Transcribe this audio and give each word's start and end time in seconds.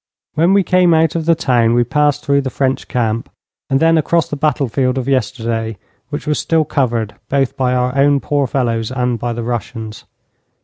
When 0.33 0.53
we 0.55 0.63
came 0.63 0.95
out 0.95 1.13
of 1.15 1.25
the 1.27 1.35
town 1.35 1.75
we 1.75 1.83
passed 1.83 2.25
through 2.25 2.41
the 2.41 2.49
French 2.49 2.87
camp, 2.87 3.29
and 3.69 3.79
then 3.79 3.99
across 3.99 4.27
the 4.27 4.35
battle 4.35 4.67
field 4.67 4.97
of 4.97 5.07
yesterday, 5.07 5.77
which 6.09 6.25
was 6.25 6.39
still 6.39 6.65
covered 6.65 7.13
both 7.29 7.55
by 7.55 7.75
our 7.75 7.95
own 7.95 8.19
poor 8.19 8.47
fellows 8.47 8.89
and 8.91 9.19
by 9.19 9.31
the 9.33 9.43
Russians. 9.43 10.05